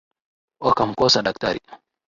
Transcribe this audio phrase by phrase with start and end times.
[0.63, 1.59] Wakamkosa daktari